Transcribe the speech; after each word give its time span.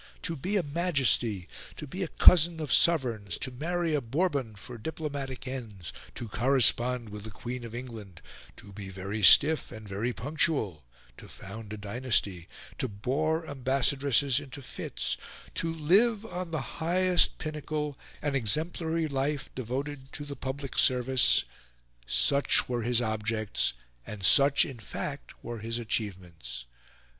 To 0.23 0.35
be 0.35 0.57
a 0.57 0.63
Majesty, 0.63 1.47
to 1.75 1.85
be 1.85 2.01
a 2.01 2.07
cousin 2.07 2.59
of 2.59 2.73
Sovereigns, 2.73 3.37
to 3.37 3.51
marry 3.51 3.93
a 3.93 4.01
Bourbon 4.01 4.55
for 4.55 4.79
diplomatic 4.79 5.47
ends, 5.47 5.93
to 6.15 6.27
correspond 6.27 7.09
with 7.09 7.23
the 7.23 7.29
Queen 7.29 7.63
of 7.63 7.75
England, 7.75 8.19
to 8.57 8.73
be 8.73 8.89
very 8.89 9.21
stiff 9.21 9.71
and 9.71 9.87
very 9.87 10.11
punctual, 10.11 10.83
to 11.17 11.27
found 11.27 11.71
a 11.71 11.77
dynasty, 11.77 12.47
to 12.79 12.87
bore 12.87 13.45
ambassadresses 13.47 14.39
into 14.39 14.63
fits, 14.63 15.17
to 15.53 15.71
live, 15.71 16.25
on 16.25 16.49
the 16.49 16.79
highest 16.81 17.37
pinnacle, 17.37 17.95
an 18.23 18.33
exemplary 18.33 19.07
life 19.07 19.53
devoted 19.53 20.11
to 20.13 20.25
the 20.25 20.35
public 20.35 20.79
service 20.79 21.43
such 22.07 22.67
were 22.67 22.81
his 22.81 23.01
objects, 23.03 23.73
and 24.07 24.25
such, 24.25 24.65
in 24.65 24.79
fact, 24.79 25.43
were 25.43 25.59
his 25.59 25.77
achievements. 25.77 26.65